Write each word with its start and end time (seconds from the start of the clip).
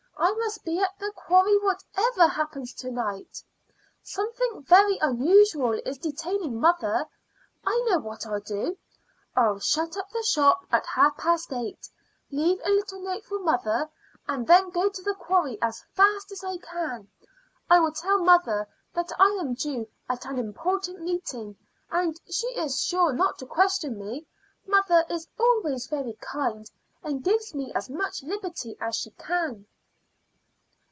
I 0.23 0.33
must 0.33 0.63
be 0.63 0.77
at 0.77 0.99
the 0.99 1.11
quarry 1.15 1.57
whatever 1.57 2.27
happens 2.27 2.75
to 2.75 2.91
night. 2.91 3.41
Something 4.03 4.61
very 4.61 4.99
unusual 4.99 5.73
is 5.83 5.97
detaining 5.97 6.59
mother. 6.59 7.07
I 7.65 7.83
know 7.89 7.97
what 7.97 8.27
I'll 8.27 8.39
do: 8.39 8.77
I'll 9.35 9.57
shut 9.57 9.97
up 9.97 10.11
the 10.11 10.21
shop 10.21 10.67
at 10.71 10.85
half 10.85 11.17
past 11.17 11.51
eight, 11.51 11.89
leave 12.29 12.59
a 12.63 12.69
little 12.69 12.99
note 13.01 13.25
for 13.25 13.39
mother, 13.39 13.89
and 14.27 14.45
then 14.45 14.69
go 14.69 14.89
to 14.89 15.01
the 15.01 15.15
quarry 15.15 15.57
as 15.59 15.83
fast 15.95 16.31
as 16.31 16.43
I 16.43 16.57
can. 16.57 17.09
I 17.67 17.79
will 17.79 17.91
tell 17.93 18.19
mother 18.19 18.67
that 18.93 19.11
I 19.19 19.29
am 19.41 19.55
due 19.55 19.87
at 20.07 20.25
an 20.25 20.37
important 20.37 21.01
meeting, 21.01 21.57
and 21.89 22.19
she 22.29 22.47
is 22.49 22.79
sure 22.83 23.11
not 23.11 23.39
to 23.39 23.47
question 23.47 23.97
me; 23.97 24.27
mother 24.67 25.03
is 25.09 25.27
always 25.39 25.87
very 25.87 26.13
kind, 26.21 26.69
and 27.01 27.23
gives 27.23 27.55
me 27.55 27.73
as 27.73 27.89
much 27.89 28.21
liberty 28.21 28.77
as 28.79 28.95
she 28.95 29.09
can." 29.11 29.65